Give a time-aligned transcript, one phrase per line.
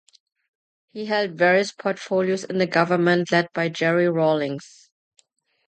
[0.93, 4.89] He held various portfolios in the government led by Jerry Rawlings.